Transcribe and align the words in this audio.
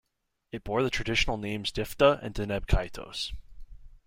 It 0.51 0.63
bore 0.63 0.81
the 0.81 0.89
traditional 0.89 1.37
names 1.37 1.71
"Diphda" 1.71 2.17
and 2.23 2.33
"Deneb 2.33 2.65
Kaitos". 2.65 3.35